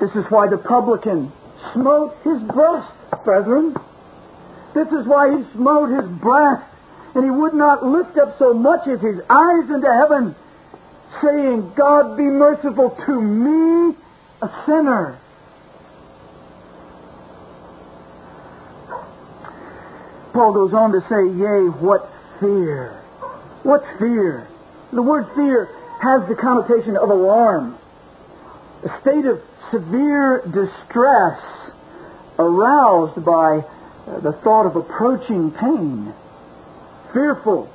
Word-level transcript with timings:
This 0.00 0.10
is 0.10 0.24
why 0.30 0.48
the 0.48 0.58
publican 0.58 1.32
smote 1.72 2.16
his 2.22 2.40
breast, 2.42 2.92
brethren. 3.24 3.74
This 4.74 4.88
is 4.88 5.06
why 5.06 5.36
he 5.36 5.44
smote 5.54 5.90
his 5.90 6.08
breast, 6.20 6.64
and 7.14 7.24
he 7.24 7.30
would 7.30 7.54
not 7.54 7.84
lift 7.84 8.18
up 8.18 8.38
so 8.38 8.52
much 8.52 8.86
as 8.86 9.00
his 9.00 9.20
eyes 9.30 9.70
into 9.70 9.90
heaven, 9.90 10.34
saying, 11.22 11.72
God 11.76 12.16
be 12.16 12.24
merciful 12.24 12.90
to 13.06 13.20
me, 13.20 13.96
a 14.42 14.48
sinner. 14.66 15.18
Paul 20.34 20.52
goes 20.52 20.74
on 20.74 20.92
to 20.92 21.00
say, 21.08 21.24
Yea, 21.38 21.72
what 21.80 22.12
fear. 22.38 23.00
What 23.62 23.82
fear? 23.98 24.46
The 24.92 25.00
word 25.00 25.26
fear 25.34 25.70
has 26.02 26.28
the 26.28 26.34
connotation 26.34 26.98
of 26.98 27.08
alarm, 27.08 27.78
a 28.84 29.00
state 29.00 29.24
of 29.24 29.40
severe 29.70 30.42
distress 30.46 31.40
aroused 32.38 33.24
by 33.24 33.58
uh, 34.06 34.20
the 34.20 34.32
thought 34.44 34.66
of 34.66 34.76
approaching 34.76 35.50
pain. 35.50 36.12
Fearful. 37.12 37.70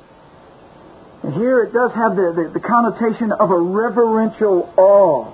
And 1.22 1.34
here 1.34 1.62
it 1.62 1.72
does 1.72 1.92
have 1.92 2.16
the, 2.16 2.32
the, 2.34 2.58
the 2.58 2.60
connotation 2.60 3.32
of 3.32 3.50
a 3.50 3.58
reverential 3.58 4.72
awe. 4.76 5.32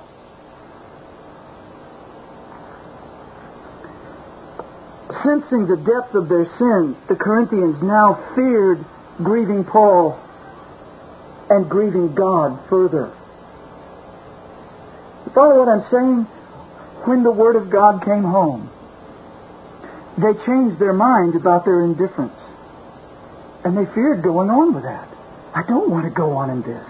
Sensing 5.24 5.66
the 5.66 5.76
depth 5.76 6.14
of 6.14 6.28
their 6.28 6.44
sin, 6.58 6.96
the 7.08 7.16
Corinthians 7.16 7.82
now 7.82 8.14
feared 8.34 8.84
grieving 9.22 9.64
Paul 9.64 10.18
and 11.50 11.68
grieving 11.68 12.14
God 12.14 12.68
further. 12.68 13.12
You 15.26 15.32
follow 15.32 15.58
what 15.58 15.68
I'm 15.68 15.84
saying? 15.90 16.26
When 17.08 17.22
the 17.22 17.30
Word 17.32 17.56
of 17.56 17.70
God 17.70 18.04
came 18.04 18.22
home, 18.22 18.68
they 20.18 20.34
changed 20.44 20.78
their 20.78 20.92
mind 20.92 21.36
about 21.36 21.64
their 21.64 21.80
indifference. 21.80 22.36
And 23.64 23.72
they 23.78 23.86
feared 23.94 24.22
going 24.22 24.50
on 24.50 24.74
with 24.74 24.82
that. 24.82 25.08
I 25.54 25.62
don't 25.66 25.88
want 25.88 26.04
to 26.04 26.10
go 26.10 26.36
on 26.36 26.50
in 26.50 26.60
this. 26.60 26.84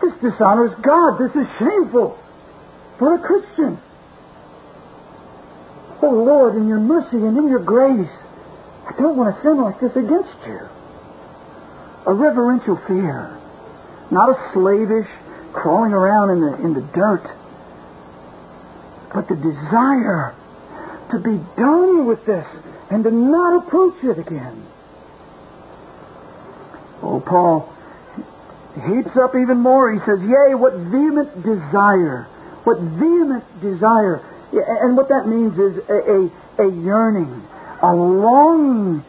This 0.00 0.32
dishonors 0.32 0.72
God. 0.80 1.18
This 1.18 1.36
is 1.36 1.46
shameful 1.58 2.18
for 2.98 3.14
a 3.14 3.18
Christian. 3.18 3.78
Oh 6.00 6.08
Lord, 6.08 6.56
in 6.56 6.66
your 6.66 6.80
mercy 6.80 7.18
and 7.18 7.36
in 7.36 7.48
your 7.48 7.62
grace, 7.62 8.08
I 8.88 8.92
don't 8.96 9.18
want 9.18 9.36
to 9.36 9.42
sin 9.42 9.60
like 9.60 9.78
this 9.80 9.94
against 9.96 10.46
you. 10.46 10.60
A 12.06 12.14
reverential 12.14 12.80
fear, 12.86 13.36
not 14.10 14.30
a 14.30 14.50
slavish 14.54 15.10
crawling 15.52 15.92
around 15.92 16.30
in 16.30 16.40
the, 16.40 16.54
in 16.64 16.72
the 16.72 16.88
dirt, 16.94 17.43
but 19.14 19.28
the 19.28 19.36
desire 19.36 20.34
to 21.12 21.18
be 21.18 21.38
done 21.56 22.06
with 22.06 22.26
this 22.26 22.46
and 22.90 23.04
to 23.04 23.10
not 23.10 23.64
approach 23.64 24.02
it 24.02 24.18
again. 24.18 24.66
Oh, 27.02 27.22
Paul 27.24 27.72
heats 28.74 29.16
up 29.16 29.34
even 29.36 29.58
more. 29.58 29.92
He 29.92 30.00
says, 30.00 30.18
Yea, 30.20 30.54
what 30.54 30.74
vehement 30.74 31.42
desire. 31.42 32.26
What 32.64 32.80
vehement 32.80 33.44
desire. 33.60 34.20
And 34.52 34.96
what 34.96 35.08
that 35.08 35.26
means 35.28 35.54
is 35.58 35.78
a, 35.88 36.64
a, 36.64 36.66
a 36.66 36.70
yearning, 36.70 37.42
a 37.82 37.94
longing 37.94 39.04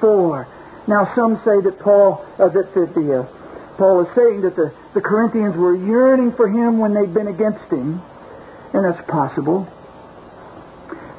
for. 0.00 0.46
Now, 0.86 1.12
some 1.14 1.36
say 1.44 1.60
that 1.62 1.80
Paul, 1.80 2.24
uh, 2.38 2.48
that, 2.48 2.74
that 2.74 2.94
the, 2.94 3.20
uh, 3.20 3.76
Paul 3.76 4.06
is 4.06 4.14
saying 4.14 4.42
that 4.42 4.56
the, 4.56 4.72
the 4.94 5.00
Corinthians 5.00 5.56
were 5.56 5.74
yearning 5.74 6.32
for 6.32 6.48
him 6.48 6.78
when 6.78 6.94
they'd 6.94 7.12
been 7.12 7.28
against 7.28 7.64
him, 7.70 8.00
and 8.72 8.84
that's 8.84 9.08
possible. 9.08 9.66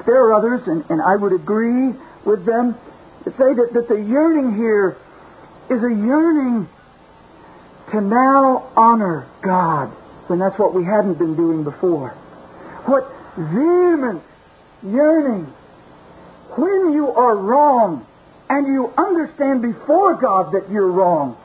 There 0.06 0.16
are 0.24 0.34
others, 0.34 0.66
and, 0.66 0.84
and 0.90 1.00
I 1.02 1.16
would 1.16 1.32
agree 1.32 1.94
with 2.24 2.44
them, 2.44 2.74
that 3.24 3.36
say 3.36 3.54
that, 3.54 3.70
that 3.74 3.88
the 3.88 4.00
yearning 4.00 4.56
here 4.56 4.96
is 5.68 5.82
a 5.82 5.90
yearning 5.90 6.68
to 7.92 8.00
now 8.00 8.70
honor 8.76 9.26
God, 9.42 9.88
when 10.28 10.38
that's 10.38 10.58
what 10.58 10.74
we 10.74 10.84
hadn't 10.84 11.18
been 11.18 11.36
doing 11.36 11.64
before. 11.64 12.10
What 12.86 13.12
vehement 13.36 14.22
yearning 14.82 15.52
when 16.56 16.92
you 16.92 17.08
are 17.08 17.36
wrong 17.36 18.06
and 18.48 18.66
you 18.66 18.92
understand 18.96 19.62
before 19.62 20.14
God 20.14 20.52
that 20.52 20.70
you're 20.70 20.90
wrong. 20.90 21.36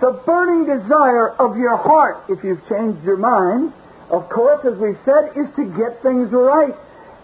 The 0.00 0.12
burning 0.24 0.64
desire 0.64 1.30
of 1.30 1.58
your 1.58 1.76
heart, 1.76 2.24
if 2.30 2.42
you've 2.42 2.66
changed 2.68 3.04
your 3.04 3.18
mind, 3.18 3.74
of 4.10 4.28
course, 4.28 4.64
as 4.64 4.76
we've 4.78 4.98
said, 5.04 5.30
is 5.36 5.46
to 5.56 5.64
get 5.78 6.02
things 6.02 6.30
right. 6.32 6.74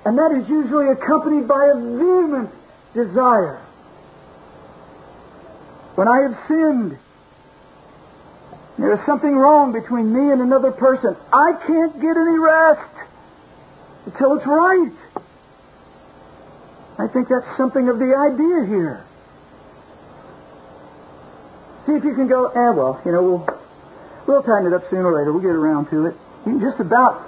And 0.04 0.16
that 0.18 0.30
is 0.32 0.48
usually 0.48 0.88
accompanied 0.88 1.48
by 1.48 1.66
a 1.66 1.74
vehement 1.74 2.50
desire. 2.94 3.60
When 5.96 6.06
I 6.06 6.20
have 6.22 6.38
sinned, 6.46 6.98
there 8.78 8.92
is 8.94 9.00
something 9.04 9.34
wrong 9.34 9.72
between 9.72 10.12
me 10.12 10.30
and 10.32 10.40
another 10.40 10.70
person. 10.70 11.16
I 11.32 11.52
can't 11.66 11.94
get 12.00 12.14
any 12.16 12.38
rest 12.38 12.94
until 14.06 14.36
it's 14.36 14.46
right. 14.46 14.92
I 16.98 17.08
think 17.08 17.28
that's 17.28 17.56
something 17.56 17.88
of 17.88 17.98
the 17.98 18.14
idea 18.14 18.66
here. 18.68 19.04
See 21.86 21.92
if 21.92 22.04
you 22.04 22.14
can 22.14 22.28
go, 22.28 22.46
eh, 22.46 22.70
well, 22.70 23.00
you 23.04 23.12
know, 23.12 23.22
we'll, 23.22 23.60
we'll 24.26 24.42
tighten 24.42 24.72
it 24.72 24.74
up 24.74 24.88
sooner 24.88 25.06
or 25.06 25.18
later. 25.18 25.32
We'll 25.32 25.42
get 25.42 25.50
around 25.50 25.90
to 25.90 26.06
it. 26.06 26.16
Just 26.46 26.78
about 26.78 27.26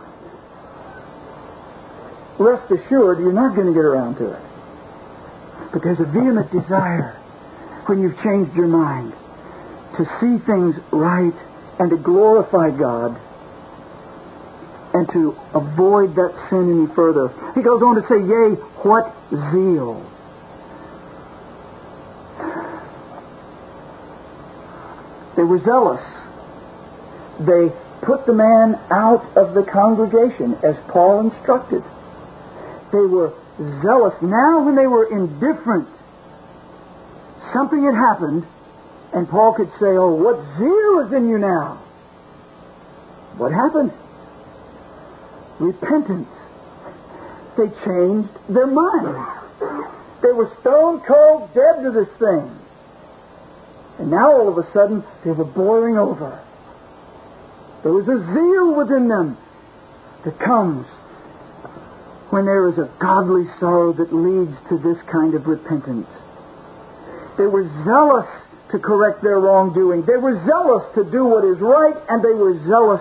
rest 2.38 2.70
assured 2.70 3.18
you're 3.18 3.32
not 3.32 3.56
going 3.56 3.66
to 3.66 3.74
get 3.74 3.84
around 3.84 4.14
to 4.16 4.30
it. 4.30 4.42
But 5.72 5.82
there's 5.82 5.98
a 5.98 6.04
vehement 6.04 6.52
desire 6.52 7.20
when 7.86 8.00
you've 8.00 8.16
changed 8.22 8.54
your 8.54 8.68
mind 8.68 9.12
to 9.96 10.04
see 10.20 10.38
things 10.46 10.76
right 10.92 11.34
and 11.80 11.90
to 11.90 11.96
glorify 11.96 12.70
God 12.70 13.20
and 14.94 15.08
to 15.12 15.36
avoid 15.52 16.14
that 16.14 16.32
sin 16.48 16.86
any 16.86 16.94
further. 16.94 17.28
He 17.54 17.62
goes 17.62 17.82
on 17.82 17.96
to 17.96 18.02
say, 18.08 18.22
Yea, 18.22 18.54
what 18.86 19.12
zeal! 19.50 20.04
They 25.36 25.42
were 25.42 25.58
zealous. 25.64 26.02
They 27.40 27.72
put 28.02 28.26
the 28.26 28.32
man 28.32 28.74
out 28.90 29.24
of 29.36 29.54
the 29.54 29.62
congregation 29.62 30.54
as 30.62 30.76
Paul 30.88 31.30
instructed. 31.30 31.82
They 32.92 32.98
were 32.98 33.34
zealous. 33.82 34.14
Now, 34.22 34.64
when 34.64 34.76
they 34.76 34.86
were 34.86 35.06
indifferent, 35.06 35.88
something 37.52 37.82
had 37.84 37.94
happened, 37.94 38.46
and 39.12 39.28
Paul 39.28 39.54
could 39.54 39.70
say, 39.80 39.96
Oh, 39.96 40.14
what 40.14 40.36
zeal 40.58 41.06
is 41.06 41.12
in 41.12 41.28
you 41.28 41.38
now? 41.38 41.82
What 43.36 43.52
happened? 43.52 43.92
Repentance. 45.58 46.28
They 47.56 47.68
changed 47.84 48.30
their 48.48 48.66
minds. 48.66 49.38
They 50.22 50.32
were 50.32 50.50
stone 50.60 51.00
cold 51.00 51.52
dead 51.54 51.82
to 51.82 51.90
this 51.90 52.08
thing. 52.18 52.58
And 53.98 54.10
now 54.10 54.32
all 54.32 54.48
of 54.48 54.58
a 54.58 54.72
sudden 54.72 55.02
they 55.24 55.30
were 55.32 55.44
boiling 55.44 55.98
over. 55.98 56.40
There 57.82 57.92
was 57.92 58.08
a 58.08 58.18
zeal 58.34 58.74
within 58.74 59.08
them 59.08 59.36
that 60.24 60.38
comes 60.40 60.86
when 62.30 62.44
there 62.44 62.68
is 62.68 62.78
a 62.78 62.90
godly 62.98 63.46
sorrow 63.58 63.92
that 63.92 64.12
leads 64.12 64.56
to 64.68 64.78
this 64.78 64.98
kind 65.10 65.34
of 65.34 65.46
repentance. 65.46 66.08
They 67.38 67.46
were 67.46 67.64
zealous 67.84 68.28
to 68.72 68.78
correct 68.78 69.22
their 69.22 69.38
wrongdoing. 69.38 70.04
They 70.04 70.16
were 70.16 70.44
zealous 70.44 70.84
to 70.94 71.04
do 71.04 71.24
what 71.24 71.44
is 71.44 71.58
right, 71.58 71.96
and 72.08 72.22
they 72.22 72.34
were 72.34 72.58
zealous 72.66 73.00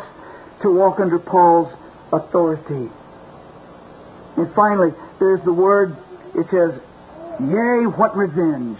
to 0.61 0.71
walk 0.71 0.99
under 0.99 1.19
Paul's 1.19 1.73
authority. 2.13 2.89
And 4.38 4.53
finally, 4.53 4.94
there's 5.19 5.44
the 5.44 5.51
word, 5.51 5.97
it 6.35 6.45
says, 6.51 6.80
Yea, 7.41 7.85
what 7.97 8.15
revenge! 8.15 8.77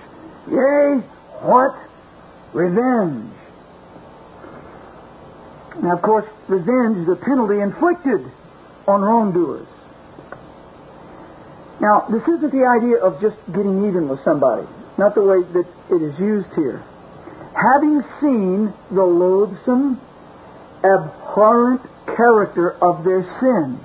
Yea, 0.47 1.01
what 1.41 1.75
revenge! 2.53 3.33
Now, 5.81 5.94
of 5.94 6.01
course, 6.01 6.25
revenge 6.47 6.97
is 6.97 7.07
a 7.07 7.15
penalty 7.15 7.59
inflicted 7.59 8.25
on 8.88 9.01
wrongdoers. 9.01 9.68
Now, 11.79 12.07
this 12.09 12.24
isn't 12.24 12.51
the 12.51 12.65
idea 12.65 12.97
of 12.97 13.21
just 13.21 13.38
getting 13.53 13.88
even 13.88 14.07
with 14.09 14.24
somebody, 14.24 14.68
not 14.97 15.13
the 15.13 15.21
way 15.21 15.44
that 15.44 15.68
it 15.91 16.01
is 16.01 16.19
used 16.19 16.50
here. 16.56 16.83
Having 17.53 18.03
seen 18.19 18.74
the 18.89 19.03
loathsome, 19.03 20.01
abhorrent 20.83 21.81
character 22.15 22.71
of 22.83 23.03
their 23.03 23.24
sin, 23.39 23.79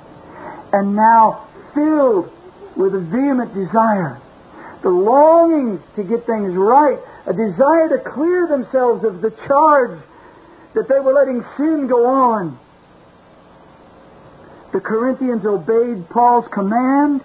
and 0.73 0.97
now 0.97 1.47
filled 1.75 2.31
with 2.77 2.95
a 2.95 3.01
vehement 3.01 3.53
desire, 3.53 4.19
the 4.83 4.89
longing 4.89 5.83
to 5.97 6.03
get 6.03 6.25
things 6.27 6.55
right, 6.55 6.99
a 7.27 7.33
desire 7.33 7.89
to 7.91 7.99
clear 8.11 8.47
themselves 8.47 9.05
of 9.05 9.21
the 9.21 9.31
charge 9.47 10.01
that 10.75 10.89
they 10.89 11.01
were 11.01 11.13
letting 11.13 11.45
sin 11.57 11.87
go 11.87 12.07
on. 12.07 12.59
The 14.73 14.81
Corinthians 14.81 15.45
obeyed 15.45 16.09
Paul's 16.09 16.49
command. 16.53 17.21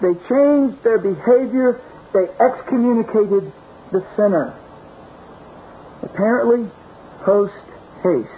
They 0.00 0.14
changed 0.28 0.82
their 0.84 0.98
behavior. 0.98 1.80
They 2.12 2.28
excommunicated 2.38 3.52
the 3.92 4.06
sinner. 4.16 4.54
Apparently, 6.02 6.70
post 7.24 7.52
haste. 8.02 8.28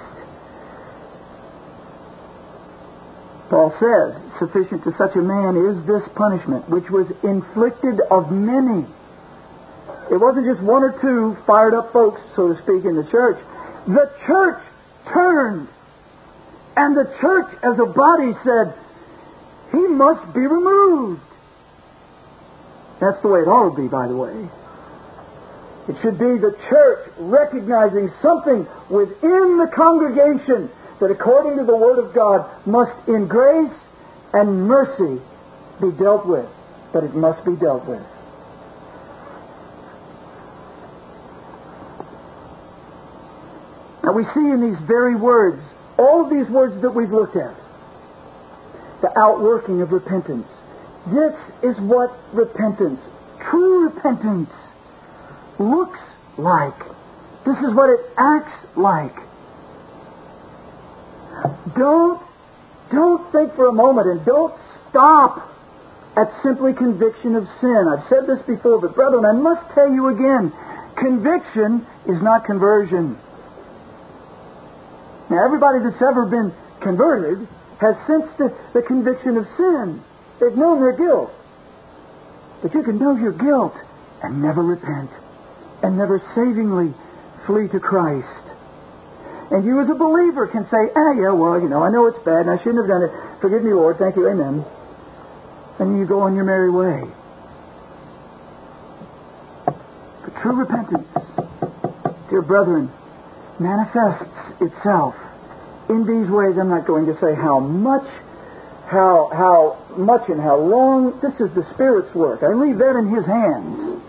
Paul 3.51 3.77
says, 3.79 4.17
sufficient 4.39 4.83
to 4.85 4.97
such 4.97 5.15
a 5.15 5.21
man 5.21 5.57
is 5.57 5.87
this 5.87 6.03
punishment, 6.17 6.67
which 6.71 6.89
was 6.89 7.07
inflicted 7.23 8.01
of 8.11 8.33
many. 8.33 8.87
It 10.11 10.17
wasn't 10.17 10.47
just 10.47 10.61
one 10.63 10.83
or 10.83 10.99
two 11.01 11.37
fired 11.47 11.75
up 11.75 11.93
folks, 11.93 12.21
so 12.35 12.49
to 12.49 12.63
speak, 12.63 12.87
in 12.87 12.97
the 12.97 13.05
church. 13.11 13.39
The 13.87 14.11
church 14.27 14.63
turned. 15.13 15.69
And 16.77 16.97
the 16.97 17.05
church 17.21 17.49
as 17.63 17.79
a 17.79 17.87
body 17.87 18.33
said, 18.45 18.75
he 19.73 19.87
must 19.89 20.33
be 20.35 20.41
removed. 20.41 21.21
That's 23.01 23.21
the 23.23 23.29
way 23.29 23.41
it 23.41 23.49
ought 23.49 23.75
to 23.75 23.83
be, 23.83 23.89
by 23.89 24.07
the 24.07 24.17
way. 24.17 24.49
It 25.89 25.97
should 26.01 26.19
be 26.19 26.39
the 26.39 26.57
church 26.69 27.11
recognizing 27.19 28.13
something 28.23 28.67
within 28.89 29.59
the 29.59 29.71
congregation 29.75 30.71
that 31.01 31.11
according 31.11 31.59
to 31.59 31.65
the 31.65 31.77
Word 31.77 31.99
of 31.99 32.15
God 32.15 32.49
must 32.67 33.09
in 33.09 33.27
grace 33.27 33.73
and 34.33 34.69
mercy 34.69 35.21
be 35.81 35.91
dealt 35.91 36.27
with. 36.27 36.47
But 36.93 37.05
it 37.05 37.15
must 37.15 37.45
be 37.45 37.57
dealt 37.57 37.87
with. 37.87 38.03
Now 44.03 44.13
we 44.13 44.25
see 44.35 44.51
in 44.51 44.61
these 44.61 44.81
very 44.87 45.15
words, 45.15 45.63
all 45.99 46.25
of 46.25 46.31
these 46.31 46.49
words 46.49 46.81
that 46.83 46.91
we've 46.91 47.13
looked 47.13 47.37
at, 47.37 47.55
the 49.01 49.17
outworking 49.19 49.81
of 49.81 49.93
repentance. 49.93 50.47
This 51.07 51.35
is 51.63 51.77
what 51.81 52.17
repentance, 52.33 53.01
true 53.51 53.89
repentance, 53.89 54.51
looks 55.59 55.99
like. 56.37 56.79
This 57.45 57.59
is 57.59 57.75
what 57.75 57.91
it 57.91 58.01
acts 58.17 58.67
like. 58.77 59.15
Don't, 61.77 62.23
don't 62.93 63.33
think 63.33 63.55
for 63.55 63.67
a 63.67 63.73
moment 63.73 64.09
and 64.09 64.25
don't 64.25 64.55
stop 64.91 65.49
at 66.17 66.31
simply 66.43 66.73
conviction 66.73 67.35
of 67.37 67.49
sin. 67.61 67.87
I've 67.89 68.09
said 68.09 68.27
this 68.27 68.43
before, 68.47 68.81
but 68.81 68.95
brethren, 68.95 69.25
I 69.25 69.33
must 69.33 69.75
tell 69.75 69.91
you 69.91 70.09
again, 70.09 70.53
conviction 70.97 71.87
is 72.07 72.23
not 72.23 72.45
conversion. 72.45 73.19
Now, 75.33 75.47
everybody 75.47 75.79
that's 75.81 76.03
ever 76.03 76.27
been 76.27 76.53
converted 76.83 77.49
has 77.81 77.97
sensed 78.07 78.37
the, 78.37 78.55
the 78.75 78.83
conviction 78.83 79.39
of 79.39 79.49
sin. 79.57 80.05
They've 80.39 80.55
known 80.55 80.81
their 80.81 80.93
guilt. 80.93 81.33
But 82.61 82.75
you 82.75 82.83
can 82.83 82.99
know 82.99 83.17
your 83.17 83.33
guilt 83.33 83.73
and 84.23 84.43
never 84.43 84.63
repent 84.63 85.09
and 85.83 85.97
never 85.97 86.21
savingly 86.35 86.93
flee 87.47 87.67
to 87.69 87.81
Christ. 87.81 88.29
And 89.51 89.65
you 89.65 89.81
as 89.81 89.89
a 89.89 89.95
believer 89.95 90.47
can 90.49 90.69
say, 90.69 90.93
ah, 90.95 91.13
yeah, 91.13 91.33
well, 91.33 91.59
you 91.59 91.69
know, 91.69 91.83
I 91.83 91.91
know 91.91 92.07
it's 92.09 92.23
bad 92.25 92.45
and 92.45 92.51
I 92.51 92.59
shouldn't 92.59 92.85
have 92.85 92.89
done 92.89 93.03
it. 93.03 93.41
Forgive 93.41 93.65
me, 93.65 93.73
Lord. 93.73 93.97
Thank 93.97 94.17
you. 94.17 94.29
Amen. 94.29 94.63
And 95.79 95.99
you 95.99 96.05
go 96.05 96.21
on 96.21 96.37
your 96.37 96.45
merry 96.45 96.71
way. 96.71 97.09
But 99.65 100.37
true 100.43 100.57
repentance, 100.57 101.09
dear 102.29 102.43
brethren, 102.43 102.93
manifests 103.63 104.61
itself 104.61 105.15
in 105.89 106.07
these 106.07 106.31
ways. 106.31 106.57
I'm 106.59 106.69
not 106.69 106.87
going 106.87 107.07
to 107.07 107.19
say 107.21 107.35
how 107.35 107.61
much, 107.61 108.07
how, 108.87 109.31
how 109.33 109.79
much 109.97 110.29
and 110.29 110.41
how 110.41 110.59
long. 110.59 111.19
This 111.21 111.35
is 111.41 111.55
the 111.55 111.67
Spirit's 111.75 112.15
work. 112.15 112.43
I 112.43 112.53
leave 112.53 112.79
that 112.79 112.97
in 112.97 113.09
His 113.15 113.25
hands. 113.27 114.03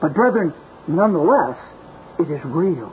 But 0.00 0.14
brethren, 0.14 0.52
nonetheless, 0.86 1.58
it 2.18 2.30
is 2.30 2.44
real. 2.44 2.92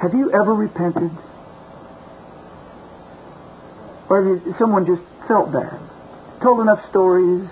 Have 0.00 0.14
you 0.14 0.30
ever 0.30 0.54
repented? 0.54 1.10
Or 4.08 4.22
have 4.22 4.46
you, 4.46 4.54
someone 4.58 4.86
just 4.86 5.02
felt 5.26 5.52
bad? 5.52 5.78
Told 6.40 6.60
enough 6.60 6.88
stories, 6.88 7.48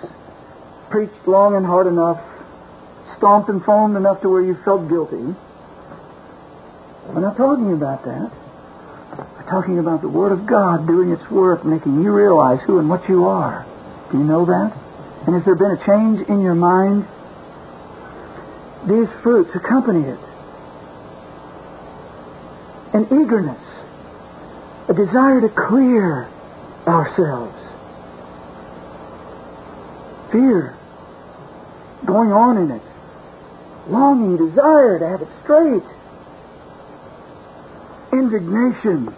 preached 0.89 1.27
long 1.27 1.55
and 1.55 1.65
hard 1.65 1.87
enough, 1.87 2.23
stomped 3.17 3.49
and 3.49 3.63
foamed 3.63 3.95
enough 3.97 4.21
to 4.21 4.29
where 4.29 4.41
you 4.41 4.57
felt 4.63 4.87
guilty. 4.89 5.35
We're 7.07 7.21
not 7.21 7.37
talking 7.37 7.73
about 7.73 8.03
that. 8.05 8.31
We're 9.17 9.49
talking 9.49 9.79
about 9.79 10.01
the 10.01 10.09
Word 10.09 10.31
of 10.31 10.45
God 10.45 10.87
doing 10.87 11.11
its 11.11 11.29
work, 11.31 11.65
making 11.65 12.03
you 12.03 12.11
realize 12.11 12.59
who 12.65 12.79
and 12.79 12.89
what 12.89 13.07
you 13.07 13.25
are. 13.25 13.65
Do 14.11 14.17
you 14.17 14.23
know 14.23 14.45
that? 14.45 14.73
And 15.25 15.35
has 15.35 15.43
there 15.45 15.55
been 15.55 15.71
a 15.71 15.85
change 15.85 16.27
in 16.27 16.41
your 16.41 16.55
mind? 16.55 17.07
These 18.87 19.07
fruits 19.21 19.51
accompany 19.55 20.07
it 20.07 20.19
an 22.93 23.05
eagerness, 23.05 23.61
a 24.87 24.93
desire 24.93 25.41
to 25.41 25.49
clear 25.49 26.27
ourselves. 26.87 27.53
Fear, 30.31 30.77
going 32.05 32.31
on 32.31 32.57
in 32.57 32.71
it, 32.71 32.81
longing, 33.89 34.37
desire 34.37 34.99
to 34.99 35.07
have 35.07 35.21
it 35.21 35.29
straight, 35.43 35.83
indignation, 38.13 39.13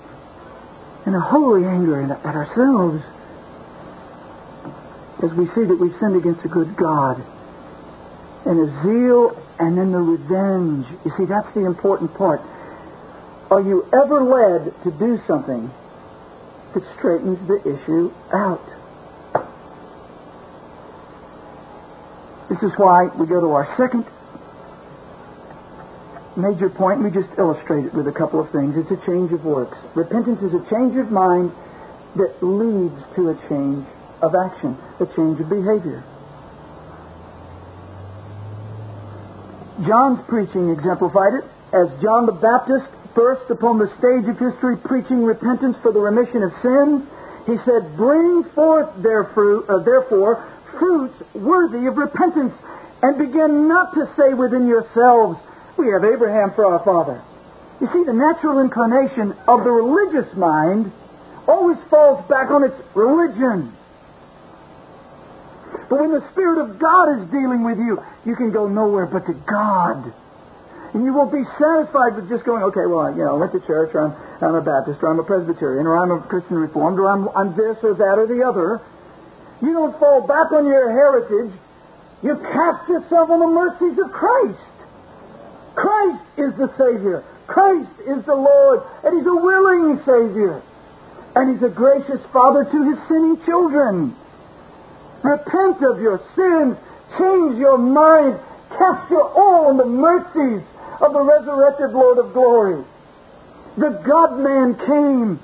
and 1.06 1.16
a 1.16 1.20
holy 1.20 1.66
anger 1.66 2.02
at 2.02 2.36
ourselves 2.36 3.04
as 5.24 5.32
we 5.34 5.48
see 5.48 5.66
that 5.66 5.76
we've 5.76 5.96
sinned 6.00 6.16
against 6.16 6.46
a 6.46 6.48
good 6.48 6.76
God, 6.78 7.22
and 8.46 8.60
a 8.60 8.84
zeal 8.84 9.36
and 9.60 9.78
then 9.78 9.92
the 9.92 10.00
revenge. 10.00 10.88
You 11.04 11.12
see, 11.18 11.26
that's 11.26 11.54
the 11.54 11.66
important 11.66 12.14
part. 12.16 12.42
Are 13.52 13.62
you 13.62 13.86
ever 13.92 14.24
led 14.24 14.72
to 14.84 14.92
do 14.92 15.20
something 15.28 15.70
that 16.74 16.84
straightens 16.98 17.38
the 17.48 17.60
issue 17.68 18.14
out? 18.32 18.64
This 22.50 22.64
is 22.64 22.72
why 22.78 23.08
we 23.18 23.28
go 23.28 23.42
to 23.42 23.52
our 23.52 23.76
second 23.78 24.06
major 26.40 26.70
point. 26.70 27.04
We 27.04 27.12
just 27.12 27.30
illustrate 27.38 27.86
it 27.86 27.94
with 27.94 28.08
a 28.08 28.12
couple 28.12 28.40
of 28.40 28.50
things. 28.52 28.76
It's 28.76 28.92
a 28.92 29.06
change 29.06 29.32
of 29.32 29.44
works. 29.44 29.78
Repentance 29.96 30.42
is 30.42 30.54
a 30.54 30.64
change 30.70 30.96
of 30.98 31.12
mind 31.12 31.52
that 32.16 32.42
leads 32.42 33.00
to 33.16 33.30
a 33.30 33.36
change 33.48 33.86
of 34.22 34.34
action, 34.36 34.78
a 35.00 35.06
change 35.16 35.40
of 35.40 35.50
behavior. 35.50 36.04
John's 39.88 40.20
preaching 40.28 40.70
exemplified 40.70 41.34
it 41.40 41.46
as 41.72 41.88
John 42.02 42.26
the 42.26 42.34
Baptist 42.34 42.90
burst 43.16 43.50
upon 43.50 43.80
the 43.80 43.88
stage 43.98 44.28
of 44.28 44.38
history 44.38 44.78
preaching 44.78 45.24
repentance 45.24 45.78
for 45.82 45.92
the 45.92 46.00
remission 46.00 46.44
of 46.44 46.52
sins, 46.62 47.08
he 47.46 47.58
said, 47.66 47.96
Bring 47.96 48.44
forth 48.56 48.90
uh, 48.90 49.80
therefore 49.84 50.48
fruits 50.78 51.16
worthy 51.34 51.88
of 51.88 51.98
repentance, 51.98 52.54
and 53.02 53.18
begin 53.18 53.68
not 53.68 53.94
to 53.94 54.10
say 54.18 54.34
within 54.34 54.68
yourselves, 54.68 55.40
We 55.80 55.88
have 55.96 56.04
Abraham 56.04 56.52
for 56.56 56.66
our 56.66 56.84
father. 56.84 57.24
You 57.80 57.88
see, 57.94 58.04
the 58.04 58.12
natural 58.12 58.60
inclination 58.60 59.32
of 59.48 59.64
the 59.64 59.72
religious 59.72 60.28
mind 60.36 60.92
always 61.48 61.78
falls 61.90 62.20
back 62.28 62.52
on 62.52 62.66
its 62.68 62.76
religion. 62.94 63.72
But 65.88 66.02
when 66.04 66.12
the 66.12 66.28
Spirit 66.32 66.60
of 66.60 66.78
God 66.78 67.24
is 67.24 67.32
dealing 67.32 67.64
with 67.64 67.80
you, 67.80 68.04
you 68.26 68.36
can 68.36 68.52
go 68.52 68.68
nowhere 68.68 69.06
but 69.06 69.26
to 69.28 69.34
God. 69.48 70.12
And 70.94 71.06
you 71.06 71.14
won't 71.14 71.32
be 71.32 71.48
satisfied 71.58 72.20
with 72.20 72.28
just 72.28 72.44
going, 72.44 72.62
okay, 72.76 72.86
well, 72.86 73.16
you 73.16 73.24
know, 73.24 73.36
I 73.36 73.40
went 73.40 73.54
to 73.54 73.62
church, 73.64 73.96
or 73.96 74.12
I'm, 74.12 74.14
I'm 74.44 74.56
a 74.56 74.62
Baptist, 74.62 75.00
or 75.02 75.08
I'm 75.08 75.20
a 75.20 75.24
Presbyterian, 75.24 75.88
or 75.88 75.98
I'm 75.98 76.12
a 76.12 76.20
Christian 76.28 76.58
Reformed, 76.58 77.00
or 77.00 77.08
I'm, 77.08 77.30
I'm 77.32 77.56
this 77.56 77.78
or 77.84 77.94
that 77.94 78.20
or 78.20 78.28
the 78.28 78.44
other. 78.44 78.82
You 79.62 79.72
don't 79.72 79.98
fall 79.98 80.28
back 80.28 80.52
on 80.52 80.68
your 80.68 80.92
heritage. 80.92 81.56
You 82.22 82.36
cast 82.36 82.90
yourself 82.90 83.30
on 83.30 83.40
the 83.40 83.48
mercies 83.48 83.98
of 83.98 84.12
Christ. 84.12 84.60
Christ 85.80 86.26
is 86.38 86.52
the 86.60 86.68
Savior. 86.78 87.24
Christ 87.48 87.90
is 88.02 88.26
the 88.26 88.36
Lord, 88.36 88.84
and 89.04 89.18
He's 89.18 89.28
a 89.28 89.36
willing 89.36 89.98
Savior. 90.00 90.62
And 91.36 91.56
He's 91.56 91.64
a 91.64 91.72
gracious 91.72 92.20
Father 92.34 92.66
to 92.66 92.84
His 92.84 93.00
sinning 93.08 93.40
children. 93.46 94.16
Repent 95.24 95.82
of 95.84 96.02
your 96.02 96.20
sins. 96.36 96.76
Change 97.18 97.58
your 97.58 97.78
mind. 97.78 98.40
Cast 98.76 99.10
your 99.10 99.32
all 99.32 99.68
on 99.70 99.78
the 99.78 99.86
mercies 99.86 100.68
of 101.00 101.14
the 101.14 101.22
resurrected 101.22 101.92
Lord 101.92 102.18
of 102.18 102.34
glory. 102.34 102.84
The 103.78 103.90
God 104.04 104.38
man 104.38 104.76
came 104.76 105.40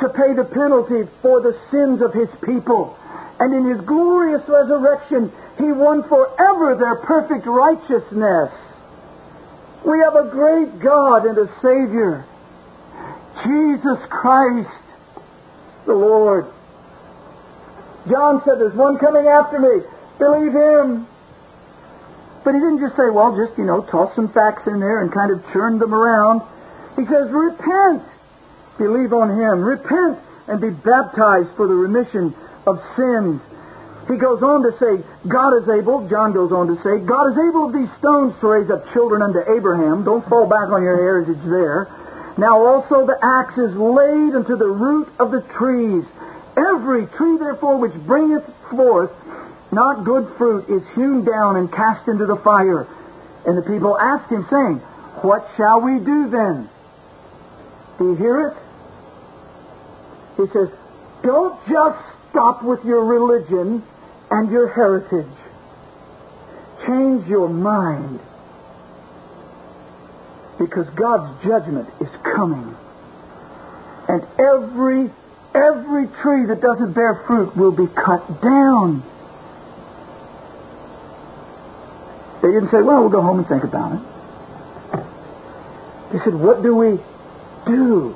to 0.00 0.08
pay 0.08 0.34
the 0.34 0.44
penalty 0.44 1.08
for 1.22 1.40
the 1.40 1.56
sins 1.70 2.02
of 2.02 2.12
his 2.12 2.28
people. 2.44 2.98
And 3.38 3.54
in 3.54 3.70
his 3.70 3.80
glorious 3.86 4.42
resurrection, 4.48 5.30
he 5.56 5.70
won 5.70 6.02
forever 6.08 6.74
their 6.74 6.96
perfect 6.96 7.46
righteousness. 7.46 8.50
We 9.86 10.00
have 10.00 10.16
a 10.16 10.28
great 10.28 10.80
God 10.80 11.26
and 11.26 11.38
a 11.38 11.46
Savior. 11.62 12.26
Jesus 13.44 13.98
Christ, 14.10 14.68
the 15.86 15.94
Lord. 15.94 16.46
John 18.10 18.42
said, 18.44 18.58
There's 18.58 18.74
one 18.74 18.98
coming 18.98 19.26
after 19.28 19.60
me. 19.60 19.86
Believe 20.18 20.52
him. 20.52 21.06
But 22.42 22.54
he 22.54 22.60
didn't 22.60 22.80
just 22.80 22.96
say, 22.96 23.10
Well, 23.10 23.36
just, 23.36 23.56
you 23.56 23.64
know, 23.64 23.82
toss 23.82 24.14
some 24.16 24.32
facts 24.32 24.66
in 24.66 24.80
there 24.80 25.02
and 25.02 25.12
kind 25.12 25.30
of 25.30 25.40
churn 25.52 25.78
them 25.78 25.94
around. 25.94 26.42
He 26.96 27.06
says, 27.06 27.30
Repent. 27.30 28.02
Believe 28.78 29.12
on 29.12 29.30
him. 29.30 29.62
Repent 29.62 30.18
and 30.48 30.60
be 30.60 30.70
baptized 30.70 31.54
for 31.56 31.68
the 31.68 31.74
remission 31.74 32.34
of 32.66 32.82
sins. 32.96 33.40
He 34.08 34.16
goes 34.16 34.40
on 34.42 34.62
to 34.62 34.70
say, 34.78 35.02
God 35.26 35.58
is 35.58 35.68
able, 35.68 36.06
John 36.08 36.32
goes 36.32 36.52
on 36.52 36.68
to 36.68 36.76
say, 36.86 37.02
God 37.02 37.34
is 37.34 37.38
able 37.38 37.66
of 37.66 37.72
these 37.74 37.90
stones 37.98 38.38
to 38.40 38.46
raise 38.46 38.70
up 38.70 38.86
children 38.92 39.20
unto 39.20 39.42
Abraham. 39.50 40.04
Don't 40.04 40.22
fall 40.28 40.46
back 40.46 40.70
on 40.70 40.82
your 40.82 40.94
heritage 40.94 41.42
there. 41.42 41.90
Now 42.38 42.62
also 42.64 43.06
the 43.06 43.18
axe 43.18 43.58
is 43.58 43.74
laid 43.74 44.38
unto 44.38 44.56
the 44.56 44.68
root 44.68 45.08
of 45.18 45.32
the 45.32 45.42
trees. 45.58 46.04
Every 46.56 47.06
tree, 47.18 47.36
therefore, 47.36 47.78
which 47.78 47.94
bringeth 48.06 48.44
forth 48.70 49.10
not 49.72 50.04
good 50.04 50.32
fruit 50.38 50.70
is 50.70 50.82
hewn 50.94 51.24
down 51.24 51.56
and 51.56 51.70
cast 51.72 52.06
into 52.06 52.26
the 52.26 52.36
fire. 52.36 52.86
And 53.44 53.58
the 53.58 53.62
people 53.62 53.98
asked 53.98 54.30
him, 54.30 54.46
saying, 54.48 54.78
What 55.26 55.48
shall 55.56 55.80
we 55.80 55.98
do 55.98 56.30
then? 56.30 56.70
Do 57.98 58.04
you 58.10 58.14
hear 58.14 58.48
it? 58.48 58.56
He 60.36 60.46
says, 60.52 60.68
Don't 61.24 61.58
just 61.68 61.98
stop 62.30 62.62
with 62.62 62.84
your 62.84 63.04
religion 63.04 63.82
and 64.30 64.50
your 64.50 64.68
heritage. 64.68 65.26
Change 66.86 67.26
your 67.28 67.48
mind. 67.48 68.20
Because 70.58 70.88
God's 70.94 71.44
judgment 71.44 71.88
is 72.00 72.08
coming. 72.34 72.74
And 74.08 74.22
every 74.38 75.10
every 75.54 76.06
tree 76.22 76.46
that 76.46 76.60
doesn't 76.60 76.92
bear 76.92 77.22
fruit 77.26 77.56
will 77.56 77.72
be 77.72 77.86
cut 77.86 78.42
down. 78.42 79.02
They 82.42 82.48
didn't 82.48 82.70
say, 82.70 82.82
well, 82.82 83.00
we'll 83.00 83.10
go 83.10 83.22
home 83.22 83.38
and 83.38 83.48
think 83.48 83.64
about 83.64 83.92
it. 83.92 84.00
They 86.12 86.18
said, 86.24 86.34
what 86.34 86.62
do 86.62 86.74
we 86.76 86.98
do? 87.66 88.14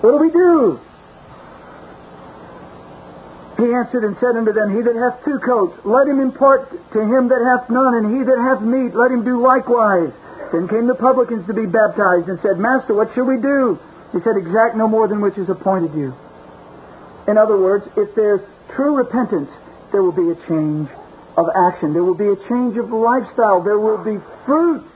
What 0.00 0.10
do 0.10 0.18
we 0.18 0.30
do? 0.30 0.80
He 3.58 3.74
answered 3.74 4.04
and 4.04 4.16
said 4.22 4.38
unto 4.38 4.52
them, 4.52 4.70
He 4.70 4.82
that 4.82 4.94
hath 4.94 5.24
two 5.24 5.38
coats, 5.42 5.74
let 5.84 6.06
him 6.06 6.20
impart 6.20 6.70
to 6.70 7.00
him 7.02 7.26
that 7.26 7.42
hath 7.42 7.68
none, 7.68 7.94
and 7.98 8.06
he 8.16 8.22
that 8.22 8.38
hath 8.38 8.62
meat, 8.62 8.94
let 8.94 9.10
him 9.10 9.24
do 9.24 9.42
likewise. 9.42 10.14
Then 10.52 10.68
came 10.68 10.86
the 10.86 10.94
publicans 10.94 11.44
to 11.48 11.54
be 11.54 11.66
baptized, 11.66 12.28
and 12.28 12.38
said, 12.40 12.58
Master, 12.58 12.94
what 12.94 13.12
shall 13.14 13.26
we 13.26 13.36
do? 13.36 13.78
He 14.12 14.20
said, 14.22 14.36
Exact 14.36 14.76
no 14.76 14.86
more 14.86 15.08
than 15.08 15.20
which 15.20 15.36
is 15.36 15.48
appointed 15.48 15.92
you. 15.92 16.14
In 17.26 17.36
other 17.36 17.58
words, 17.58 17.84
if 17.96 18.14
there's 18.14 18.40
true 18.76 18.94
repentance, 18.94 19.50
there 19.90 20.02
will 20.02 20.14
be 20.14 20.30
a 20.30 20.38
change 20.46 20.88
of 21.36 21.46
action. 21.54 21.92
There 21.92 22.04
will 22.04 22.14
be 22.14 22.28
a 22.28 22.36
change 22.48 22.78
of 22.78 22.90
lifestyle. 22.90 23.60
There 23.60 23.78
will 23.78 23.98
be 23.98 24.22
fruit. 24.46 24.86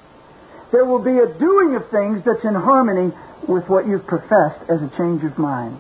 There 0.71 0.85
will 0.85 1.03
be 1.03 1.19
a 1.19 1.27
doing 1.27 1.75
of 1.75 1.91
things 1.91 2.23
that's 2.25 2.45
in 2.45 2.55
harmony 2.55 3.13
with 3.49 3.69
what 3.69 3.87
you've 3.87 4.07
professed 4.07 4.63
as 4.71 4.81
a 4.81 4.91
change 4.97 5.25
of 5.25 5.37
mind. 5.37 5.79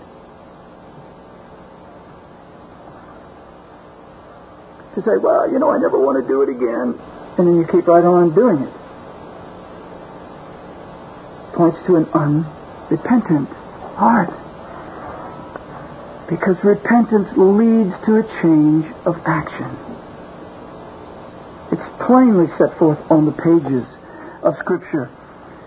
To 4.94 5.02
say, 5.02 5.16
well, 5.16 5.50
you 5.50 5.58
know, 5.58 5.70
I 5.70 5.78
never 5.78 5.98
want 5.98 6.22
to 6.22 6.28
do 6.28 6.42
it 6.42 6.48
again. 6.48 6.98
And 7.38 7.48
then 7.48 7.56
you 7.56 7.66
keep 7.66 7.86
right 7.86 8.04
on 8.04 8.34
doing 8.34 8.58
it. 8.60 8.72
Points 11.54 11.78
to 11.86 11.96
an 11.96 12.06
unrepentant 12.12 13.48
heart. 13.96 14.30
Because 16.28 16.56
repentance 16.64 17.28
leads 17.36 17.92
to 18.06 18.20
a 18.20 18.24
change 18.40 18.86
of 19.04 19.16
action. 19.24 19.68
It's 21.72 22.06
plainly 22.06 22.48
set 22.58 22.78
forth 22.78 22.98
on 23.10 23.24
the 23.24 23.32
pages 23.32 23.86
of 24.42 24.54
Scripture. 24.60 25.10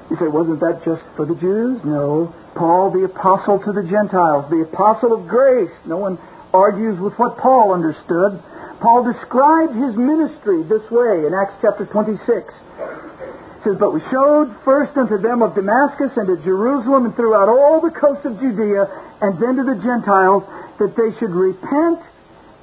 You 0.10 0.18
say, 0.18 0.28
wasn't 0.28 0.60
that 0.60 0.86
just 0.86 1.02
for 1.16 1.26
the 1.26 1.34
Jews? 1.36 1.84
No. 1.84 2.34
Paul, 2.54 2.92
the 2.92 3.06
apostle 3.06 3.60
to 3.60 3.72
the 3.74 3.84
Gentiles, 3.84 4.50
the 4.52 4.62
apostle 4.62 5.14
of 5.14 5.28
grace. 5.28 5.72
No 5.86 5.98
one 5.98 6.20
argues 6.54 7.00
with 7.00 7.14
what 7.18 7.38
Paul 7.38 7.74
understood. 7.74 8.42
Paul 8.86 9.02
described 9.02 9.74
his 9.74 9.96
ministry 9.96 10.62
this 10.62 10.86
way 10.92 11.26
in 11.26 11.34
Acts 11.34 11.58
chapter 11.60 11.88
26. 11.90 12.22
He 12.22 13.64
says, 13.66 13.78
But 13.80 13.96
we 13.98 14.02
showed 14.14 14.54
first 14.64 14.96
unto 14.96 15.18
them 15.18 15.42
of 15.42 15.56
Damascus 15.56 16.12
and 16.16 16.28
to 16.28 16.38
Jerusalem 16.46 17.06
and 17.06 17.16
throughout 17.16 17.50
all 17.50 17.82
the 17.82 17.90
coast 17.90 18.24
of 18.30 18.40
Judea 18.40 18.86
and 19.22 19.42
then 19.42 19.56
to 19.58 19.64
the 19.64 19.82
Gentiles 19.82 20.44
that 20.78 20.94
they 20.94 21.18
should 21.18 21.32
repent 21.34 21.98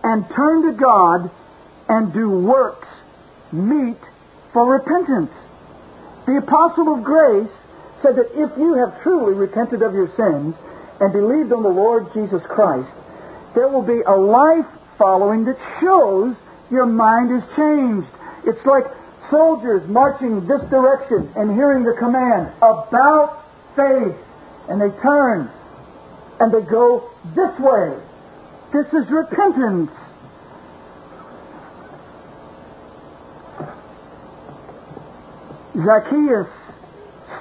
and 0.05 0.23
turn 0.31 0.63
to 0.71 0.79
God 0.79 1.29
and 1.89 2.13
do 2.15 2.31
works 2.31 2.87
meet 3.51 3.99
for 4.53 4.79
repentance. 4.79 5.35
The 6.27 6.39
apostle 6.39 6.95
of 6.95 7.03
grace 7.03 7.51
said 8.01 8.15
that 8.15 8.31
if 8.31 8.57
you 8.57 8.75
have 8.75 9.03
truly 9.03 9.35
repented 9.35 9.83
of 9.83 9.93
your 9.93 10.07
sins 10.15 10.55
and 11.01 11.13
believed 11.13 11.53
on 11.53 11.65
the 11.65 11.69
Lord 11.69 12.15
Jesus 12.15 12.43
Christ, 12.47 12.95
there 13.57 13.67
will 13.67 13.83
be 13.83 14.03
a 14.07 14.15
life 14.15 14.71
following 15.03 15.45
that 15.45 15.59
shows 15.81 16.37
your 16.71 16.87
mind 16.87 17.35
is 17.35 17.43
changed. 17.57 18.07
It's 18.47 18.65
like 18.65 18.85
soldiers 19.31 19.83
marching 19.89 20.47
this 20.47 20.63
direction 20.71 21.29
and 21.35 21.51
hearing 21.59 21.83
the 21.83 21.97
command 21.99 22.55
about 22.63 23.43
faith, 23.75 24.15
and 24.71 24.81
they 24.81 24.95
turn 25.03 25.51
and 26.39 26.55
they 26.55 26.63
go 26.71 27.11
this 27.35 27.51
way. 27.59 27.99
This 28.73 28.87
is 28.95 29.11
repentance. 29.11 29.91
Zacchaeus 35.85 36.47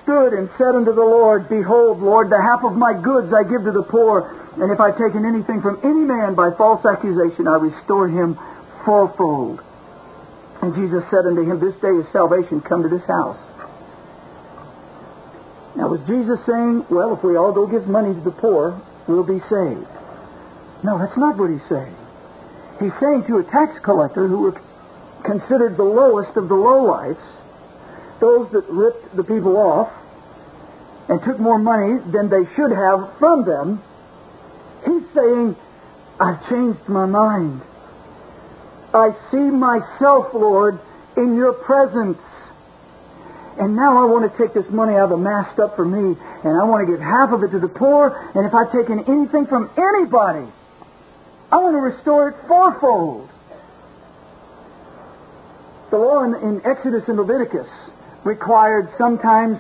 stood 0.02 0.34
and 0.34 0.50
said 0.58 0.74
unto 0.74 0.94
the 0.94 1.02
Lord, 1.02 1.48
Behold, 1.48 2.02
Lord, 2.02 2.32
the 2.32 2.42
half 2.42 2.64
of 2.64 2.74
my 2.74 2.94
goods 2.94 3.32
I 3.32 3.44
give 3.44 3.64
to 3.66 3.72
the 3.72 3.84
poor. 3.84 4.41
And 4.60 4.72
if 4.72 4.80
I've 4.80 4.98
taken 4.98 5.26
anything 5.26 5.62
from 5.62 5.80
any 5.84 6.04
man 6.04 6.36
by 6.36 6.52
false 6.58 6.86
accusation, 6.86 7.48
I 7.48 7.56
restore 7.56 8.10
him 8.10 8.38
fourfold. 8.84 9.62
And 10.62 10.76
Jesus 10.76 11.04
said 11.10 11.26
unto 11.26 11.42
him, 11.42 11.60
This 11.60 11.76
day 11.82 11.90
is 11.90 12.06
salvation 12.12 12.62
come 12.62 12.84
to 12.84 12.90
this 12.90 13.06
house. 13.08 13.40
Now, 15.76 15.88
was 15.88 16.02
Jesus 16.06 16.38
saying, 16.46 16.86
Well, 16.90 17.16
if 17.16 17.24
we 17.24 17.38
all 17.38 17.54
go 17.54 17.66
give 17.66 17.88
money 17.88 18.14
to 18.14 18.22
the 18.22 18.32
poor, 18.32 18.80
we'll 19.08 19.24
be 19.24 19.40
saved? 19.50 19.88
No, 20.84 20.98
that's 21.00 21.18
not 21.18 21.38
what 21.38 21.50
he's 21.50 21.68
saying. 21.70 21.96
He's 22.80 22.94
saying 23.00 23.26
to 23.28 23.38
a 23.38 23.44
tax 23.44 23.80
collector 23.84 24.28
who 24.28 24.40
were 24.40 24.62
considered 25.24 25.78
the 25.78 25.84
lowest 25.84 26.36
of 26.36 26.50
the 26.50 26.56
lowlifes, 26.56 27.22
those 28.20 28.52
that 28.52 28.68
ripped 28.70 29.16
the 29.16 29.24
people 29.24 29.56
off 29.58 29.92
and 31.08 31.22
took 31.24 31.40
more 31.40 31.60
money 31.60 32.00
than 32.12 32.30
they 32.30 32.46
should 32.56 32.72
have 32.72 33.18
from 33.18 33.46
them, 33.46 33.82
saying, 35.22 35.56
I've 36.20 36.50
changed 36.50 36.88
my 36.88 37.06
mind. 37.06 37.62
I 38.94 39.12
see 39.32 39.38
myself, 39.38 40.34
Lord, 40.34 40.80
in 41.18 41.36
your 41.36 41.54
presence. 41.54 42.18
And 43.60 43.76
now 43.76 44.02
I 44.02 44.06
want 44.06 44.32
to 44.32 44.38
take 44.38 44.54
this 44.54 44.70
money 44.72 44.96
I've 44.96 45.12
amassed 45.12 45.60
up 45.60 45.76
for 45.76 45.86
me, 45.86 46.18
and 46.44 46.62
I 46.62 46.64
want 46.66 46.88
to 46.88 46.92
give 46.92 47.02
half 47.02 47.32
of 47.32 47.44
it 47.44 47.52
to 47.52 47.60
the 47.60 47.68
poor, 47.68 48.10
and 48.36 48.46
if 48.46 48.54
I've 48.54 48.72
taken 48.72 49.00
anything 49.00 49.46
from 49.46 49.70
anybody, 49.78 50.52
I 51.52 51.58
want 51.58 51.76
to 51.76 51.80
restore 51.80 52.30
it 52.30 52.36
fourfold. 52.48 53.30
The 55.92 55.98
law 55.98 56.24
in, 56.24 56.36
in 56.36 56.62
Exodus 56.66 57.04
and 57.08 57.18
Leviticus 57.18 57.68
required 58.24 58.90
sometimes 58.98 59.60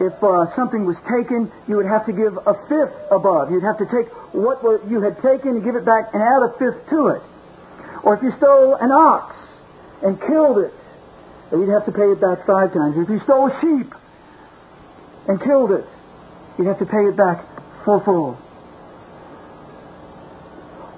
if 0.00 0.12
uh, 0.22 0.54
something 0.54 0.84
was 0.84 0.96
taken, 1.08 1.50
you 1.68 1.76
would 1.76 1.86
have 1.86 2.04
to 2.06 2.12
give 2.12 2.36
a 2.36 2.54
fifth 2.68 2.94
above. 3.10 3.50
You'd 3.50 3.64
have 3.64 3.78
to 3.78 3.86
take 3.86 4.12
what 4.34 4.60
you 4.90 5.00
had 5.00 5.16
taken 5.22 5.56
and 5.56 5.64
give 5.64 5.74
it 5.74 5.84
back 5.84 6.12
and 6.12 6.22
add 6.22 6.42
a 6.42 6.52
fifth 6.58 6.88
to 6.90 7.08
it. 7.08 7.22
Or 8.02 8.16
if 8.16 8.22
you 8.22 8.32
stole 8.36 8.74
an 8.74 8.92
ox 8.92 9.34
and 10.02 10.20
killed 10.20 10.58
it, 10.58 10.72
you'd 11.52 11.70
have 11.70 11.86
to 11.86 11.92
pay 11.92 12.12
it 12.12 12.20
back 12.20 12.44
five 12.46 12.72
times. 12.74 12.98
If 12.98 13.08
you 13.08 13.20
stole 13.24 13.48
a 13.48 13.60
sheep 13.60 13.94
and 15.28 15.40
killed 15.40 15.72
it, 15.72 15.86
you'd 16.58 16.68
have 16.68 16.78
to 16.80 16.86
pay 16.86 17.06
it 17.08 17.16
back 17.16 17.44
fourfold. 17.84 18.36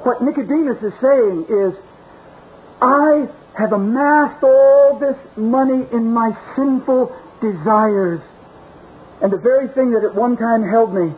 What 0.03 0.23
Nicodemus 0.23 0.83
is 0.83 0.93
saying 1.01 1.47
is, 1.49 1.75
I 2.81 3.29
have 3.59 3.73
amassed 3.73 4.43
all 4.43 4.99
this 4.99 5.17
money 5.37 5.87
in 5.93 6.13
my 6.13 6.37
sinful 6.57 7.15
desires 7.41 8.21
and 9.21 9.33
the 9.33 9.39
very 9.39 9.69
thing 9.69 9.93
that 9.93 10.05
at 10.05 10.15
one 10.15 10.37
time 10.37 10.63
held 10.63 10.95
me, 10.95 11.13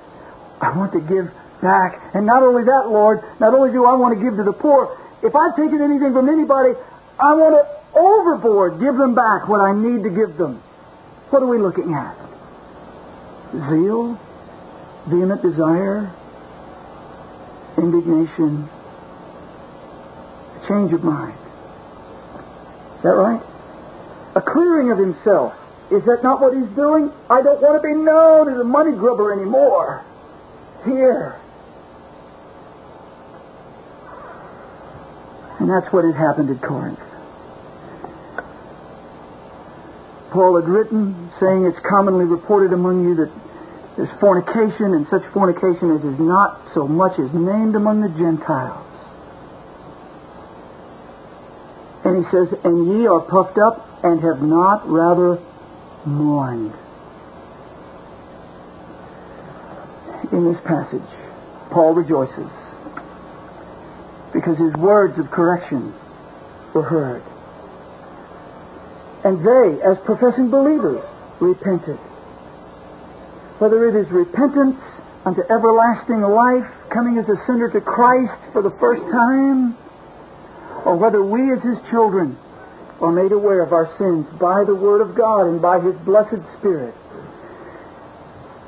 I 0.61 0.77
want 0.77 0.93
to 0.93 1.01
give 1.01 1.31
back. 1.61 2.01
And 2.15 2.27
not 2.27 2.43
only 2.43 2.65
that, 2.65 2.89
Lord, 2.89 3.21
not 3.41 3.55
only 3.55 3.73
do 3.73 3.85
I 3.85 3.95
want 3.95 4.19
to 4.19 4.25
give 4.25 4.37
to 4.37 4.45
the 4.45 4.53
poor, 4.53 4.97
if 5.23 5.35
I've 5.37 5.57
taken 5.57 5.83
anything 5.83 6.13
from 6.13 6.29
anybody, 6.29 6.73
I 7.19 7.35
want 7.35 7.61
to 7.61 7.99
overboard 7.99 8.81
give 8.81 8.97
them 8.97 9.15
back 9.15 9.49
what 9.49 9.61
I 9.61 9.73
need 9.73 10.03
to 10.05 10.11
give 10.11 10.37
them. 10.37 10.63
What 11.29 11.43
are 11.43 11.47
we 11.47 11.59
looking 11.59 11.93
at? 11.93 12.17
Zeal 13.53 14.19
vehement 15.09 15.43
desire, 15.43 16.13
indignation, 17.77 18.69
a 20.57 20.69
change 20.69 20.93
of 20.93 21.03
mind. 21.03 21.37
Is 22.97 23.03
that 23.03 23.17
right? 23.17 23.43
A 24.37 24.41
clearing 24.41 24.91
of 24.93 24.99
himself. 24.99 25.55
Is 25.91 26.05
that 26.05 26.23
not 26.23 26.41
what 26.41 26.55
he's 26.55 26.71
doing? 26.77 27.11
I 27.29 27.43
don't 27.43 27.61
want 27.61 27.83
to 27.83 27.87
be 27.87 27.95
known 27.95 28.53
as 28.53 28.61
a 28.61 28.65
money 28.65 28.93
grubber 28.93 29.33
anymore. 29.33 30.05
Here. 30.85 31.35
And 35.59 35.69
that's 35.69 35.93
what 35.93 36.05
had 36.05 36.15
happened 36.15 36.49
at 36.51 36.63
Corinth. 36.63 37.01
Paul 40.31 40.61
had 40.61 40.69
written, 40.69 41.33
saying 41.41 41.67
it's 41.67 41.79
commonly 41.89 42.25
reported 42.25 42.73
among 42.73 43.05
you 43.05 43.17
that 43.17 43.31
there's 43.97 44.21
fornication, 44.21 44.95
and 44.95 45.07
such 45.11 45.27
fornication 45.35 45.91
as 45.91 46.05
is 46.05 46.21
not 46.21 46.71
so 46.73 46.87
much 46.87 47.19
as 47.19 47.35
named 47.35 47.75
among 47.75 48.01
the 48.01 48.09
Gentiles. 48.09 48.87
And 52.05 52.25
he 52.25 52.31
says, 52.31 52.49
And 52.65 52.97
ye 52.97 53.07
are 53.09 53.21
puffed 53.21 53.59
up 53.59 54.05
and 54.05 54.23
have 54.23 54.41
not 54.41 54.89
rather 54.89 55.39
mourned. 56.07 56.73
In 60.33 60.53
this 60.53 60.61
passage, 60.65 61.03
Paul 61.71 61.95
rejoices 61.95 62.51
because 64.33 64.57
his 64.59 64.73
words 64.75 65.19
of 65.19 65.31
correction 65.31 65.93
were 66.73 66.83
heard. 66.83 67.23
And 69.25 69.45
they, 69.45 69.83
as 69.83 69.99
professing 70.05 70.51
believers, 70.51 71.03
repented. 71.41 71.99
Whether 73.59 73.89
it 73.89 73.97
is 73.97 74.11
repentance 74.11 74.81
unto 75.25 75.43
everlasting 75.43 76.23
life, 76.23 76.65
coming 76.91 77.19
as 77.19 77.29
a 77.29 77.37
sinner 77.47 77.71
to 77.71 77.81
Christ 77.81 78.41
for 78.53 78.63
the 78.63 78.71
first 78.81 79.03
time, 79.13 79.77
or 80.85 80.97
whether 80.97 81.23
we 81.23 81.53
as 81.53 81.63
His 81.63 81.79
children 81.91 82.39
are 83.01 83.13
made 83.13 83.33
aware 83.33 83.63
of 83.63 83.73
our 83.73 83.89
sins 83.97 84.27
by 84.39 84.65
the 84.65 84.75
Word 84.75 85.01
of 85.01 85.15
God 85.17 85.49
and 85.49 85.61
by 85.61 85.81
His 85.81 85.97
blessed 86.05 86.43
Spirit. 86.59 86.95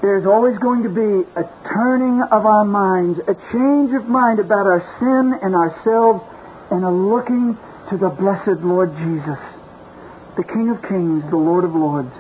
There's 0.01 0.27
always 0.27 0.59
going 0.59 0.83
to 0.83 0.89
be 0.89 1.29
a 1.37 1.45
turning 1.69 2.23
of 2.33 2.45
our 2.45 2.65
minds, 2.65 3.21
a 3.21 3.35
change 3.53 3.95
of 3.95 4.09
mind 4.09 4.41
about 4.41 4.67
our 4.67 4.83
sin 4.99 5.39
and 5.43 5.55
ourselves, 5.55 6.25
and 6.73 6.85
a 6.85 6.91
looking 6.91 7.57
to 7.91 7.97
the 7.99 8.09
blessed 8.09 8.65
Lord 8.65 8.91
Jesus, 8.97 9.39
the 10.37 10.43
King 10.43 10.71
of 10.71 10.83
Kings, 10.89 11.23
the 11.31 11.37
Lord 11.37 11.65
of 11.65 11.75
Lords, 11.75 12.11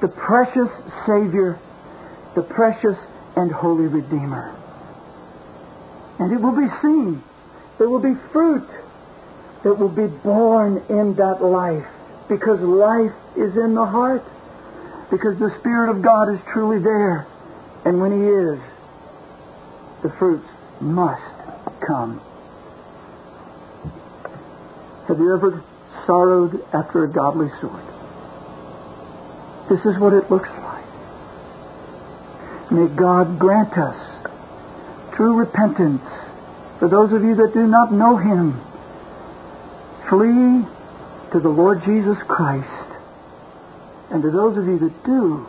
the 0.00 0.08
precious 0.08 0.70
Savior, 1.04 1.58
the 2.34 2.42
precious 2.42 2.96
and 3.36 3.50
holy 3.50 3.88
Redeemer. 3.88 4.54
And 6.20 6.32
it 6.32 6.40
will 6.40 6.56
be 6.56 6.68
seen. 6.80 7.22
There 7.78 7.88
will 7.90 8.00
be 8.00 8.14
fruit 8.32 8.68
that 9.64 9.74
will 9.74 9.88
be 9.88 10.06
born 10.06 10.82
in 10.88 11.14
that 11.14 11.42
life 11.42 11.86
because 12.28 12.60
life 12.60 13.12
is 13.36 13.56
in 13.56 13.74
the 13.74 13.84
heart. 13.84 14.22
Because 15.10 15.38
the 15.38 15.50
Spirit 15.60 15.90
of 15.90 16.02
God 16.02 16.34
is 16.34 16.40
truly 16.52 16.82
there. 16.82 17.26
And 17.84 18.00
when 18.00 18.12
He 18.12 18.26
is, 18.28 18.60
the 20.02 20.10
fruits 20.18 20.46
must 20.80 21.22
come. 21.86 22.20
Have 25.08 25.18
you 25.18 25.34
ever 25.34 25.64
sorrowed 26.06 26.62
after 26.74 27.04
a 27.04 27.08
godly 27.08 27.48
sort? 27.60 27.82
This 29.70 29.80
is 29.86 29.98
what 29.98 30.12
it 30.12 30.30
looks 30.30 30.50
like. 30.50 30.84
May 32.70 32.86
God 32.94 33.38
grant 33.38 33.78
us 33.78 33.96
true 35.16 35.34
repentance 35.34 36.02
for 36.78 36.88
those 36.88 37.12
of 37.12 37.24
you 37.24 37.34
that 37.36 37.52
do 37.54 37.66
not 37.66 37.92
know 37.92 38.16
Him 38.18 38.60
Flee 40.08 40.64
to 41.32 41.40
the 41.40 41.48
Lord 41.48 41.82
Jesus 41.84 42.16
Christ. 42.26 42.66
And 44.10 44.22
to 44.22 44.30
those 44.30 44.56
of 44.56 44.66
you 44.66 44.78
that 44.78 45.04
do, 45.04 45.46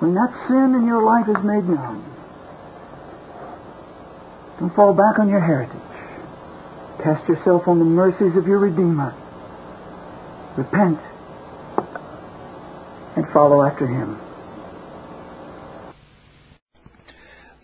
when 0.00 0.14
that 0.14 0.30
sin 0.48 0.74
in 0.74 0.86
your 0.86 1.02
life 1.04 1.28
is 1.28 1.42
made 1.44 1.68
known, 1.68 2.02
don't 4.58 4.74
fall 4.74 4.94
back 4.94 5.18
on 5.20 5.28
your 5.28 5.40
heritage. 5.40 5.76
Cast 7.02 7.28
yourself 7.28 7.68
on 7.68 7.78
the 7.78 7.84
mercies 7.84 8.36
of 8.36 8.46
your 8.46 8.58
Redeemer. 8.58 9.14
Repent 10.56 10.98
and 13.16 13.28
follow 13.32 13.62
after 13.62 13.86
Him. 13.86 14.18